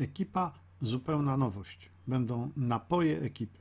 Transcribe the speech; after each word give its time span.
Ekipa 0.00 0.52
zupełna 0.82 1.36
nowość. 1.36 1.90
Będą 2.06 2.50
napoje 2.56 3.20
ekipy. 3.20 3.58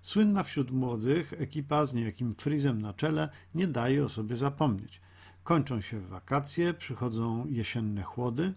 Słynna 0.00 0.42
wśród 0.42 0.70
młodych 0.70 1.32
ekipa 1.32 1.86
z 1.86 1.94
niejakim 1.94 2.34
frizem 2.34 2.82
na 2.82 2.92
czele 2.94 3.28
nie 3.54 3.66
daje 3.66 4.04
o 4.04 4.08
sobie 4.08 4.36
zapomnieć. 4.36 5.00
Kończą 5.44 5.80
się 5.80 6.00
wakacje, 6.00 6.74
przychodzą 6.74 7.46
jesienne 7.46 8.02
chłody. 8.02 8.52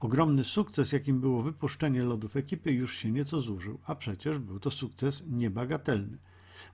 Ogromny 0.00 0.44
sukces, 0.44 0.92
jakim 0.92 1.20
było 1.20 1.42
wypuszczenie 1.42 2.02
lodów 2.02 2.36
ekipy, 2.36 2.72
już 2.72 2.96
się 2.96 3.10
nieco 3.10 3.40
zużył, 3.40 3.78
a 3.86 3.94
przecież 3.94 4.38
był 4.38 4.60
to 4.60 4.70
sukces 4.70 5.26
niebagatelny. 5.26 6.18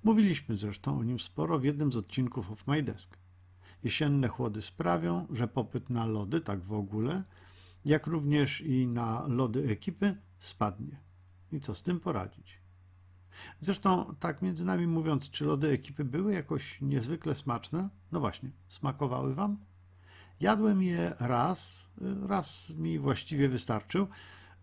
Mówiliśmy 0.04 0.56
zresztą 0.56 0.98
o 0.98 1.04
nim 1.04 1.20
sporo 1.20 1.58
w 1.58 1.64
jednym 1.64 1.92
z 1.92 1.96
odcinków 1.96 2.52
of 2.52 2.66
My 2.66 2.82
Desk. 2.82 3.16
Jesienne 3.84 4.28
chłody 4.28 4.62
sprawią, 4.62 5.26
że 5.30 5.48
popyt 5.48 5.90
na 5.90 6.06
lody, 6.06 6.40
tak 6.40 6.60
w 6.62 6.72
ogóle, 6.72 7.22
jak 7.84 8.06
również 8.06 8.60
i 8.60 8.86
na 8.86 9.26
lody 9.26 9.68
ekipy, 9.68 10.16
spadnie. 10.38 11.00
I 11.52 11.60
co 11.60 11.74
z 11.74 11.82
tym 11.82 12.00
poradzić? 12.00 12.62
Zresztą, 13.60 14.14
tak 14.20 14.42
między 14.42 14.64
nami 14.64 14.86
mówiąc, 14.86 15.30
czy 15.30 15.44
lody 15.44 15.68
ekipy 15.68 16.04
były 16.04 16.32
jakoś 16.32 16.80
niezwykle 16.80 17.34
smaczne? 17.34 17.88
No 18.12 18.20
właśnie, 18.20 18.50
smakowały 18.68 19.34
wam? 19.34 19.58
Jadłem 20.40 20.82
je 20.82 21.14
raz, 21.20 21.90
raz 22.26 22.70
mi 22.70 22.98
właściwie 22.98 23.48
wystarczył. 23.48 24.06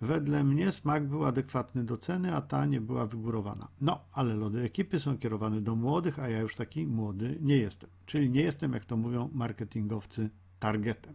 Wedle 0.02 0.44
mnie 0.44 0.72
smak 0.72 1.08
był 1.08 1.26
adekwatny 1.26 1.84
do 1.84 1.98
ceny, 1.98 2.36
a 2.36 2.42
ta 2.42 2.66
nie 2.66 2.82
była 2.82 3.06
wygórowana. 3.06 3.68
No, 3.82 4.06
ale 4.12 4.34
lody 4.34 4.62
ekipy 4.62 5.00
są 5.00 5.18
kierowane 5.18 5.62
do 5.62 5.76
młodych, 5.76 6.20
a 6.20 6.30
ja 6.30 6.40
już 6.40 6.56
taki 6.56 6.88
młody 6.88 7.38
nie 7.42 7.58
jestem. 7.58 7.90
Czyli 8.06 8.30
nie 8.30 8.42
jestem, 8.42 8.74
jak 8.74 8.86
to 8.86 8.98
mówią 8.98 9.30
marketingowcy, 9.34 10.30
targetem. 10.60 11.14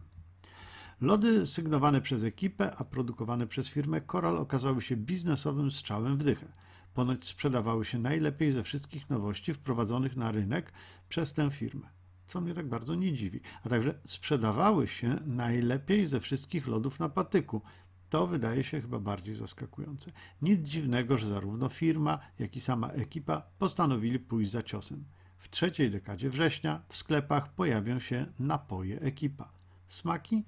Lody 1.01 1.47
sygnowane 1.47 2.01
przez 2.01 2.25
ekipę, 2.25 2.77
a 2.77 2.85
produkowane 2.85 3.47
przez 3.47 3.69
firmę 3.69 4.01
Coral 4.01 4.39
okazały 4.39 4.83
się 4.83 4.97
biznesowym 4.97 5.71
strzałem 5.71 6.17
w 6.17 6.25
dychę. 6.25 6.47
Ponoć 6.95 7.25
sprzedawały 7.25 7.85
się 7.85 7.99
najlepiej 7.99 8.53
ze 8.53 8.63
wszystkich 8.63 9.11
nowości 9.11 9.55
wprowadzonych 9.55 10.17
na 10.17 10.33
rynek 10.33 10.73
przez 11.09 11.35
tę 11.35 11.51
firmę. 11.51 11.89
Co 12.27 12.41
mnie 12.41 12.55
tak 12.55 12.69
bardzo 12.69 12.95
nie 12.95 13.13
dziwi. 13.13 13.41
A 13.65 13.69
także 13.69 13.95
sprzedawały 14.05 14.89
się 14.89 15.21
najlepiej 15.27 16.07
ze 16.07 16.21
wszystkich 16.21 16.67
lodów 16.67 17.01
na 17.01 17.09
patyku. 17.09 17.63
To 18.11 18.27
wydaje 18.27 18.65
się 18.65 18.81
chyba 18.81 18.99
bardziej 18.99 19.35
zaskakujące. 19.35 20.13
Nic 20.43 20.69
dziwnego, 20.69 21.17
że 21.17 21.27
zarówno 21.27 21.69
firma, 21.69 22.19
jak 22.39 22.57
i 22.57 22.61
sama 22.61 22.89
ekipa 22.89 23.43
postanowili 23.59 24.19
pójść 24.19 24.51
za 24.51 24.63
ciosem. 24.63 25.05
W 25.39 25.51
trzeciej 25.51 25.91
dekadzie 25.91 26.31
września 26.31 26.83
w 26.89 26.97
sklepach 26.97 27.55
pojawią 27.55 27.99
się 27.99 28.27
napoje 28.39 29.01
ekipa. 29.01 29.53
Smaki 29.89 30.45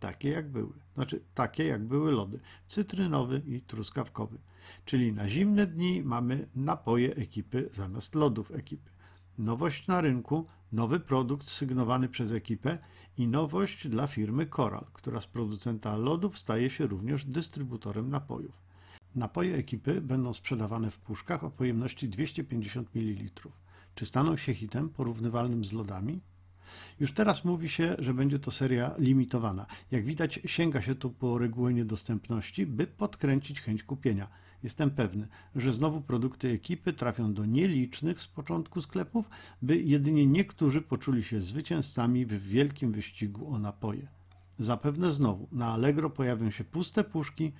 takie 0.00 0.28
jak 0.28 0.50
były. 0.50 0.72
Znaczy 0.94 1.22
takie 1.34 1.64
jak 1.64 1.84
były 1.84 2.12
lody. 2.12 2.40
Cytrynowy 2.66 3.42
i 3.46 3.60
truskawkowy. 3.60 4.38
Czyli 4.84 5.12
na 5.12 5.28
zimne 5.28 5.66
dni 5.66 6.02
mamy 6.02 6.48
napoje 6.54 7.16
ekipy 7.16 7.68
zamiast 7.72 8.14
lodów 8.14 8.50
ekipy. 8.50 8.90
Nowość 9.38 9.86
na 9.86 10.00
rynku, 10.00 10.46
nowy 10.72 11.00
produkt 11.00 11.48
sygnowany 11.48 12.08
przez 12.08 12.32
ekipę 12.32 12.78
i 13.18 13.28
nowość 13.28 13.88
dla 13.88 14.06
firmy 14.06 14.46
Coral, 14.46 14.86
która 14.92 15.20
z 15.20 15.26
producenta 15.26 15.96
lodów 15.96 16.38
staje 16.38 16.70
się 16.70 16.86
również 16.86 17.24
dystrybutorem 17.24 18.10
napojów. 18.10 18.62
Napoje 19.14 19.56
ekipy 19.56 20.00
będą 20.00 20.32
sprzedawane 20.32 20.90
w 20.90 20.98
puszkach 20.98 21.44
o 21.44 21.50
pojemności 21.50 22.08
250 22.08 22.94
ml. 22.94 23.30
Czy 23.94 24.06
staną 24.06 24.36
się 24.36 24.54
hitem 24.54 24.88
porównywalnym 24.88 25.64
z 25.64 25.72
lodami? 25.72 26.20
Już 27.00 27.12
teraz 27.12 27.44
mówi 27.44 27.68
się, 27.68 27.96
że 27.98 28.14
będzie 28.14 28.38
to 28.38 28.50
seria 28.50 28.94
limitowana. 28.98 29.66
Jak 29.90 30.04
widać, 30.04 30.40
sięga 30.46 30.82
się 30.82 30.94
tu 30.94 31.10
po 31.10 31.38
regułę 31.38 31.74
niedostępności, 31.74 32.66
by 32.66 32.86
podkręcić 32.86 33.60
chęć 33.60 33.82
kupienia. 33.82 34.28
Jestem 34.62 34.90
pewny, 34.90 35.28
że 35.56 35.72
znowu 35.72 36.00
produkty 36.00 36.48
ekipy 36.48 36.92
trafią 36.92 37.34
do 37.34 37.44
nielicznych 37.44 38.22
z 38.22 38.26
początku 38.26 38.82
sklepów, 38.82 39.30
by 39.62 39.80
jedynie 39.80 40.26
niektórzy 40.26 40.82
poczuli 40.82 41.24
się 41.24 41.40
zwycięzcami 41.40 42.26
w 42.26 42.42
wielkim 42.42 42.92
wyścigu 42.92 43.54
o 43.54 43.58
napoje. 43.58 44.08
Zapewne 44.58 45.12
znowu 45.12 45.48
na 45.52 45.66
Allegro 45.72 46.10
pojawią 46.10 46.50
się 46.50 46.64
puste 46.64 47.04
puszki, 47.04 47.52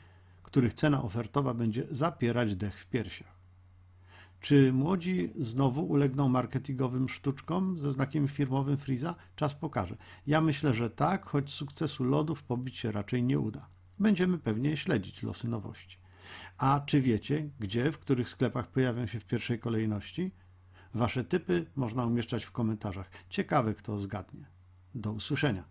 których 0.43 0.75
cena 0.75 1.03
ofertowa 1.03 1.55
będzie 1.55 1.87
zapierać 1.91 2.57
dech 2.57 2.81
w 2.81 2.87
piersiach. 2.87 3.40
Czy 4.41 4.73
młodzi 4.73 5.33
znowu 5.39 5.85
ulegną 5.85 6.29
marketingowym 6.29 7.09
sztuczkom 7.09 7.79
ze 7.79 7.93
znakiem 7.93 8.29
firmowym 8.29 8.77
Freeza? 8.77 9.15
Czas 9.37 9.55
pokaże. 9.55 9.97
Ja 10.27 10.41
myślę, 10.41 10.75
że 10.75 10.91
tak, 10.91 11.27
choć 11.27 11.51
sukcesu 11.51 12.05
lodów 12.05 12.43
pobić 12.43 12.79
się 12.79 12.93
raczej 12.93 13.23
nie 13.23 13.39
uda. 13.39 13.69
Będziemy 13.99 14.39
pewnie 14.39 14.77
śledzić 14.77 15.23
losy 15.23 15.49
nowości. 15.49 15.99
A 16.59 16.81
czy 16.87 17.01
wiecie, 17.01 17.51
gdzie, 17.61 17.93
w 17.93 17.99
których 17.99 18.29
sklepach 18.29 18.71
pojawią 18.71 19.07
się 19.07 19.21
w 19.21 19.27
pierwszej 19.27 19.59
kolejności? 19.59 20.31
Wasze 20.95 21.25
typy 21.25 21.67
można 21.77 22.07
umieszczać 22.07 22.45
w 22.45 22.53
komentarzach. 22.53 23.11
Ciekawe, 23.29 23.75
kto 23.75 23.99
zgadnie. 23.99 24.47
Do 24.95 25.13
usłyszenia. 25.13 25.65